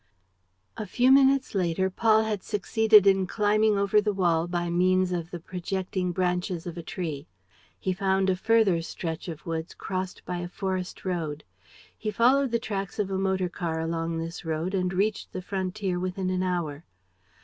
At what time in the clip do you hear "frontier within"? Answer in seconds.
15.43-16.31